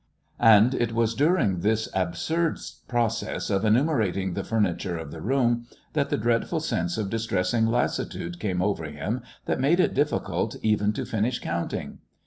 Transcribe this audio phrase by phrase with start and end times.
[0.39, 2.57] And it was during this absurd
[2.87, 8.39] process of enumerating the furniture of the room that the dreadful sense of distressing lassitude
[8.39, 11.99] came over him that made it difficult even to finish counting.